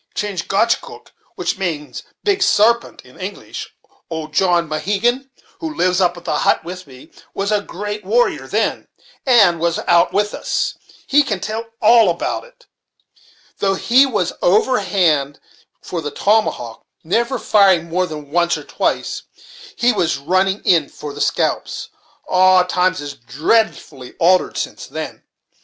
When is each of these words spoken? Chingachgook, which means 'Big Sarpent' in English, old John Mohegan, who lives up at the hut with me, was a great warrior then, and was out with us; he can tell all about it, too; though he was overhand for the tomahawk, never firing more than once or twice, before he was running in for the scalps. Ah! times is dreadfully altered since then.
Chingachgook, 0.15 1.11
which 1.35 1.59
means 1.59 2.01
'Big 2.23 2.41
Sarpent' 2.41 3.03
in 3.05 3.19
English, 3.19 3.75
old 4.09 4.33
John 4.33 4.67
Mohegan, 4.67 5.29
who 5.59 5.75
lives 5.75 6.01
up 6.01 6.17
at 6.17 6.25
the 6.25 6.39
hut 6.39 6.63
with 6.63 6.87
me, 6.87 7.11
was 7.35 7.51
a 7.51 7.61
great 7.61 8.03
warrior 8.03 8.47
then, 8.47 8.87
and 9.27 9.59
was 9.59 9.77
out 9.87 10.11
with 10.11 10.33
us; 10.33 10.73
he 11.05 11.21
can 11.21 11.39
tell 11.39 11.67
all 11.83 12.09
about 12.09 12.43
it, 12.43 12.61
too; 12.61 12.67
though 13.59 13.75
he 13.75 14.07
was 14.07 14.33
overhand 14.41 15.39
for 15.83 16.01
the 16.01 16.09
tomahawk, 16.09 16.83
never 17.03 17.37
firing 17.37 17.87
more 17.87 18.07
than 18.07 18.31
once 18.31 18.57
or 18.57 18.63
twice, 18.63 19.21
before 19.35 19.73
he 19.75 19.93
was 19.93 20.17
running 20.17 20.63
in 20.63 20.89
for 20.89 21.13
the 21.13 21.21
scalps. 21.21 21.89
Ah! 22.27 22.63
times 22.63 23.01
is 23.01 23.13
dreadfully 23.13 24.13
altered 24.17 24.57
since 24.57 24.87
then. 24.87 25.21